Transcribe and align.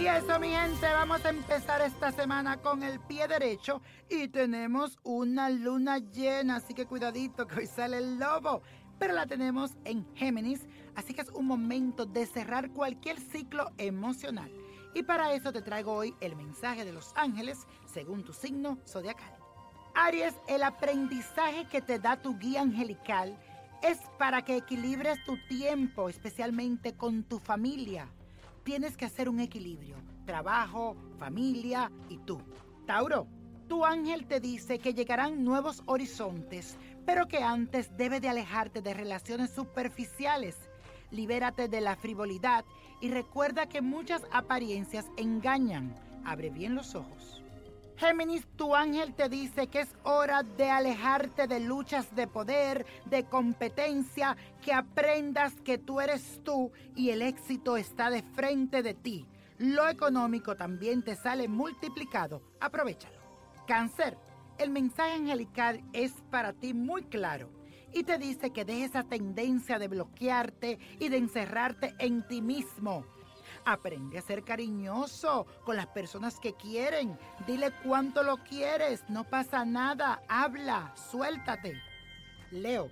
Y 0.00 0.06
eso, 0.06 0.40
mi 0.40 0.48
gente, 0.48 0.86
vamos 0.94 1.22
a 1.26 1.28
empezar 1.28 1.82
esta 1.82 2.10
semana 2.10 2.56
con 2.56 2.82
el 2.82 3.00
pie 3.00 3.28
derecho 3.28 3.82
y 4.08 4.28
tenemos 4.28 4.98
una 5.02 5.50
luna 5.50 5.98
llena, 5.98 6.56
así 6.56 6.72
que 6.72 6.86
cuidadito 6.86 7.46
que 7.46 7.56
hoy 7.56 7.66
sale 7.66 7.98
el 7.98 8.18
lobo. 8.18 8.62
Pero 8.98 9.12
la 9.12 9.26
tenemos 9.26 9.72
en 9.84 10.06
Géminis, 10.14 10.66
así 10.94 11.12
que 11.12 11.20
es 11.20 11.28
un 11.28 11.44
momento 11.44 12.06
de 12.06 12.24
cerrar 12.24 12.70
cualquier 12.70 13.20
ciclo 13.20 13.72
emocional. 13.76 14.50
Y 14.94 15.02
para 15.02 15.34
eso 15.34 15.52
te 15.52 15.60
traigo 15.60 15.92
hoy 15.92 16.14
el 16.22 16.34
mensaje 16.34 16.86
de 16.86 16.92
los 16.92 17.12
ángeles 17.14 17.66
según 17.84 18.24
tu 18.24 18.32
signo 18.32 18.78
zodiacal. 18.86 19.34
Aries, 19.94 20.34
el 20.48 20.62
aprendizaje 20.62 21.66
que 21.66 21.82
te 21.82 21.98
da 21.98 22.16
tu 22.22 22.38
guía 22.38 22.62
angelical 22.62 23.38
es 23.82 23.98
para 24.18 24.46
que 24.46 24.56
equilibres 24.56 25.22
tu 25.26 25.36
tiempo, 25.46 26.08
especialmente 26.08 26.94
con 26.94 27.22
tu 27.22 27.38
familia. 27.38 28.08
Tienes 28.64 28.96
que 28.96 29.06
hacer 29.06 29.28
un 29.28 29.40
equilibrio, 29.40 29.96
trabajo, 30.26 30.96
familia 31.18 31.90
y 32.08 32.18
tú. 32.18 32.40
Tauro, 32.86 33.26
tu 33.68 33.84
ángel 33.84 34.26
te 34.26 34.40
dice 34.40 34.78
que 34.78 34.94
llegarán 34.94 35.44
nuevos 35.44 35.82
horizontes, 35.86 36.76
pero 37.06 37.26
que 37.28 37.38
antes 37.38 37.96
debes 37.96 38.20
de 38.20 38.28
alejarte 38.28 38.82
de 38.82 38.94
relaciones 38.94 39.50
superficiales. 39.50 40.56
Libérate 41.10 41.68
de 41.68 41.80
la 41.80 41.96
frivolidad 41.96 42.64
y 43.00 43.10
recuerda 43.10 43.66
que 43.66 43.80
muchas 43.80 44.22
apariencias 44.32 45.06
engañan. 45.16 45.94
Abre 46.24 46.50
bien 46.50 46.74
los 46.74 46.94
ojos. 46.94 47.42
Géminis, 48.00 48.46
tu 48.56 48.74
ángel 48.74 49.12
te 49.12 49.28
dice 49.28 49.66
que 49.66 49.80
es 49.80 49.94
hora 50.04 50.42
de 50.42 50.70
alejarte 50.70 51.46
de 51.46 51.60
luchas 51.60 52.16
de 52.16 52.26
poder, 52.26 52.86
de 53.04 53.24
competencia, 53.24 54.38
que 54.62 54.72
aprendas 54.72 55.52
que 55.60 55.76
tú 55.76 56.00
eres 56.00 56.40
tú 56.42 56.72
y 56.96 57.10
el 57.10 57.20
éxito 57.20 57.76
está 57.76 58.08
de 58.08 58.22
frente 58.22 58.82
de 58.82 58.94
ti. 58.94 59.26
Lo 59.58 59.86
económico 59.86 60.56
también 60.56 61.02
te 61.02 61.14
sale 61.14 61.46
multiplicado. 61.46 62.40
Aprovechalo. 62.58 63.20
Cáncer, 63.66 64.16
el 64.56 64.70
mensaje 64.70 65.12
angelical 65.12 65.84
es 65.92 66.12
para 66.30 66.54
ti 66.54 66.72
muy 66.72 67.02
claro 67.02 67.50
y 67.92 68.04
te 68.04 68.16
dice 68.16 68.50
que 68.50 68.64
dejes 68.64 68.90
esa 68.90 69.04
tendencia 69.04 69.78
de 69.78 69.88
bloquearte 69.88 70.78
y 70.98 71.10
de 71.10 71.18
encerrarte 71.18 71.94
en 71.98 72.26
ti 72.26 72.40
mismo 72.40 73.04
Aprende 73.64 74.18
a 74.18 74.22
ser 74.22 74.42
cariñoso 74.42 75.46
con 75.64 75.76
las 75.76 75.86
personas 75.88 76.38
que 76.40 76.54
quieren. 76.54 77.18
Dile 77.46 77.72
cuánto 77.84 78.22
lo 78.22 78.38
quieres. 78.38 79.04
No 79.08 79.24
pasa 79.24 79.64
nada. 79.64 80.22
Habla. 80.28 80.94
Suéltate. 81.10 81.74
Leo. 82.50 82.90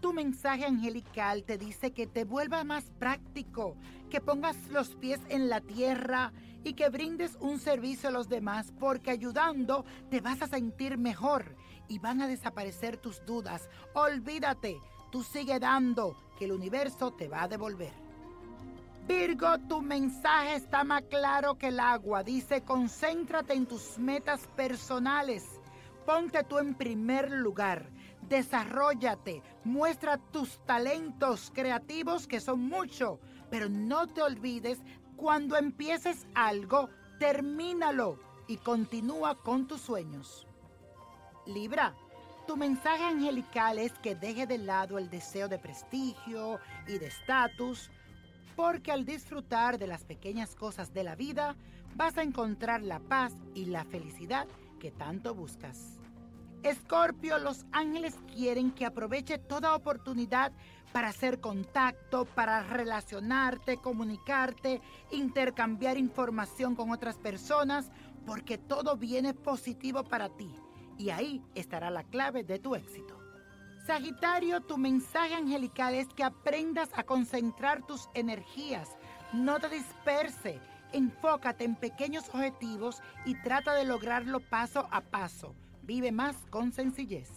Tu 0.00 0.12
mensaje 0.12 0.64
angelical 0.64 1.42
te 1.42 1.58
dice 1.58 1.92
que 1.92 2.06
te 2.06 2.24
vuelvas 2.24 2.64
más 2.64 2.84
práctico, 3.00 3.74
que 4.10 4.20
pongas 4.20 4.56
los 4.68 4.94
pies 4.94 5.20
en 5.28 5.48
la 5.48 5.60
tierra 5.60 6.32
y 6.62 6.74
que 6.74 6.88
brindes 6.88 7.36
un 7.40 7.58
servicio 7.58 8.08
a 8.08 8.12
los 8.12 8.28
demás 8.28 8.72
porque 8.78 9.10
ayudando 9.10 9.84
te 10.08 10.20
vas 10.20 10.40
a 10.40 10.46
sentir 10.46 10.98
mejor 10.98 11.56
y 11.88 11.98
van 11.98 12.20
a 12.20 12.28
desaparecer 12.28 12.96
tus 12.96 13.24
dudas. 13.26 13.68
Olvídate, 13.94 14.80
tú 15.10 15.24
sigue 15.24 15.58
dando 15.58 16.16
que 16.38 16.44
el 16.44 16.52
universo 16.52 17.12
te 17.12 17.26
va 17.26 17.42
a 17.42 17.48
devolver. 17.48 18.07
Virgo, 19.08 19.58
tu 19.70 19.80
mensaje 19.80 20.56
está 20.56 20.84
más 20.84 21.02
claro 21.08 21.56
que 21.56 21.68
el 21.68 21.80
agua. 21.80 22.22
Dice, 22.22 22.60
concéntrate 22.60 23.54
en 23.54 23.64
tus 23.64 23.98
metas 23.98 24.46
personales. 24.48 25.62
Ponte 26.04 26.44
tú 26.44 26.58
en 26.58 26.74
primer 26.74 27.30
lugar. 27.30 27.88
Desarrollate. 28.28 29.42
Muestra 29.64 30.18
tus 30.18 30.58
talentos 30.66 31.50
creativos 31.54 32.26
que 32.26 32.38
son 32.38 32.60
muchos. 32.60 33.18
Pero 33.48 33.70
no 33.70 34.08
te 34.08 34.20
olvides, 34.20 34.78
cuando 35.16 35.56
empieces 35.56 36.26
algo, 36.34 36.90
termínalo 37.18 38.20
y 38.46 38.58
continúa 38.58 39.36
con 39.36 39.66
tus 39.66 39.80
sueños. 39.80 40.46
Libra, 41.46 41.94
tu 42.46 42.58
mensaje 42.58 43.04
angelical 43.04 43.78
es 43.78 43.92
que 44.00 44.14
deje 44.14 44.46
de 44.46 44.58
lado 44.58 44.98
el 44.98 45.08
deseo 45.08 45.48
de 45.48 45.58
prestigio 45.58 46.60
y 46.86 46.98
de 46.98 47.06
estatus 47.06 47.90
porque 48.58 48.90
al 48.90 49.04
disfrutar 49.04 49.78
de 49.78 49.86
las 49.86 50.02
pequeñas 50.02 50.56
cosas 50.56 50.92
de 50.92 51.04
la 51.04 51.14
vida 51.14 51.54
vas 51.94 52.18
a 52.18 52.24
encontrar 52.24 52.82
la 52.82 52.98
paz 52.98 53.32
y 53.54 53.66
la 53.66 53.84
felicidad 53.84 54.48
que 54.80 54.90
tanto 54.90 55.32
buscas. 55.32 56.00
Escorpio, 56.64 57.38
los 57.38 57.66
ángeles 57.70 58.16
quieren 58.34 58.72
que 58.72 58.84
aproveche 58.84 59.38
toda 59.38 59.76
oportunidad 59.76 60.50
para 60.92 61.06
hacer 61.06 61.38
contacto, 61.38 62.24
para 62.24 62.64
relacionarte, 62.64 63.76
comunicarte, 63.76 64.80
intercambiar 65.12 65.96
información 65.96 66.74
con 66.74 66.90
otras 66.90 67.16
personas, 67.16 67.92
porque 68.26 68.58
todo 68.58 68.96
viene 68.96 69.34
positivo 69.34 70.02
para 70.02 70.30
ti. 70.30 70.52
Y 70.98 71.10
ahí 71.10 71.44
estará 71.54 71.90
la 71.90 72.02
clave 72.02 72.42
de 72.42 72.58
tu 72.58 72.74
éxito. 72.74 73.17
Sagitario, 73.88 74.60
tu 74.60 74.76
mensaje 74.76 75.34
angelical 75.34 75.94
es 75.94 76.08
que 76.08 76.22
aprendas 76.22 76.90
a 76.92 77.04
concentrar 77.04 77.86
tus 77.86 78.10
energías. 78.12 78.98
No 79.32 79.58
te 79.60 79.70
disperse. 79.70 80.60
Enfócate 80.92 81.64
en 81.64 81.74
pequeños 81.74 82.28
objetivos 82.28 83.00
y 83.24 83.34
trata 83.40 83.72
de 83.72 83.86
lograrlo 83.86 84.40
paso 84.40 84.86
a 84.90 85.00
paso. 85.00 85.54
Vive 85.84 86.12
más 86.12 86.36
con 86.50 86.70
sencillez. 86.70 87.30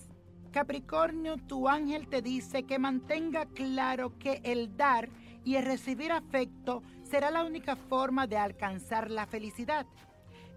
Capricornio, 0.52 1.38
tu 1.38 1.70
ángel 1.70 2.10
te 2.10 2.22
dice 2.22 2.64
que 2.64 2.80
mantenga 2.80 3.46
claro 3.46 4.20
que 4.20 4.42
el 4.44 4.76
dar 4.76 5.08
y 5.46 5.56
el 5.56 5.64
recibir 5.64 6.12
afecto 6.12 6.84
será 7.04 7.32
la 7.32 7.46
única 7.46 7.78
forma 7.78 8.28
de 8.28 8.36
alcanzar 8.36 9.10
la 9.10 9.26
felicidad. 9.26 9.88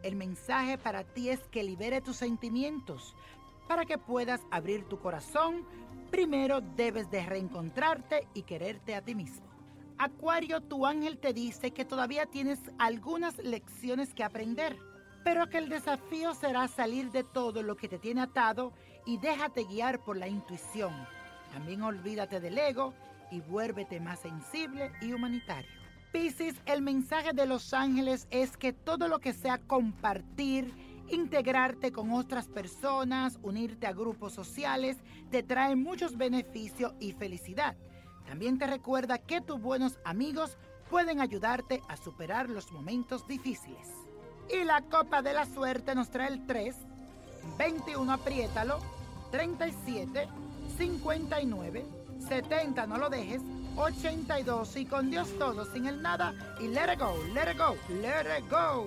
El 0.02 0.16
mensaje 0.16 0.76
para 0.76 1.04
ti 1.04 1.28
es 1.28 1.38
que 1.52 1.62
libere 1.62 2.00
tus 2.00 2.16
sentimientos 2.16 3.14
para 3.66 3.84
que 3.84 3.98
puedas 3.98 4.40
abrir 4.50 4.84
tu 4.84 4.98
corazón 4.98 5.66
Primero 6.14 6.60
debes 6.60 7.10
de 7.10 7.26
reencontrarte 7.26 8.28
y 8.34 8.42
quererte 8.42 8.94
a 8.94 9.02
ti 9.02 9.16
mismo. 9.16 9.48
Acuario, 9.98 10.60
tu 10.60 10.86
ángel 10.86 11.18
te 11.18 11.32
dice 11.32 11.72
que 11.72 11.84
todavía 11.84 12.26
tienes 12.26 12.60
algunas 12.78 13.36
lecciones 13.38 14.14
que 14.14 14.22
aprender, 14.22 14.78
pero 15.24 15.48
que 15.48 15.58
el 15.58 15.68
desafío 15.68 16.32
será 16.34 16.68
salir 16.68 17.10
de 17.10 17.24
todo 17.24 17.64
lo 17.64 17.76
que 17.76 17.88
te 17.88 17.98
tiene 17.98 18.20
atado 18.20 18.72
y 19.04 19.18
déjate 19.18 19.64
guiar 19.64 20.04
por 20.04 20.16
la 20.16 20.28
intuición. 20.28 20.92
También 21.52 21.82
olvídate 21.82 22.38
del 22.38 22.58
ego 22.58 22.94
y 23.32 23.40
vuélvete 23.40 23.98
más 23.98 24.20
sensible 24.20 24.92
y 25.00 25.14
humanitario. 25.14 25.70
Piscis, 26.12 26.54
el 26.66 26.80
mensaje 26.80 27.32
de 27.32 27.46
los 27.46 27.74
ángeles 27.74 28.28
es 28.30 28.56
que 28.56 28.72
todo 28.72 29.08
lo 29.08 29.18
que 29.18 29.32
sea 29.32 29.58
compartir, 29.58 30.72
Integrarte 31.08 31.92
con 31.92 32.12
otras 32.12 32.48
personas, 32.48 33.38
unirte 33.42 33.86
a 33.86 33.92
grupos 33.92 34.32
sociales, 34.32 34.96
te 35.30 35.42
trae 35.42 35.76
muchos 35.76 36.16
beneficios 36.16 36.94
y 37.00 37.12
felicidad. 37.12 37.76
También 38.26 38.58
te 38.58 38.66
recuerda 38.66 39.18
que 39.18 39.40
tus 39.40 39.60
buenos 39.60 39.98
amigos 40.04 40.56
pueden 40.90 41.20
ayudarte 41.20 41.82
a 41.88 41.96
superar 41.96 42.48
los 42.48 42.72
momentos 42.72 43.26
difíciles. 43.26 43.88
Y 44.50 44.64
la 44.64 44.82
copa 44.82 45.22
de 45.22 45.34
la 45.34 45.46
suerte 45.46 45.94
nos 45.94 46.10
trae 46.10 46.28
el 46.28 46.46
3, 46.46 46.74
21 47.58 48.12
apriétalo, 48.12 48.78
37, 49.30 50.28
59, 50.76 51.84
70 52.28 52.86
no 52.86 52.98
lo 52.98 53.10
dejes, 53.10 53.42
82 53.76 54.76
y 54.76 54.86
con 54.86 55.10
Dios 55.10 55.28
todo, 55.38 55.64
sin 55.64 55.86
el 55.86 56.00
nada 56.00 56.34
y 56.60 56.68
let 56.68 56.92
it 56.92 56.98
go, 56.98 57.16
let 57.32 57.50
it 57.50 57.58
go, 57.58 57.76
let 58.00 58.38
it 58.38 58.48
go. 58.50 58.86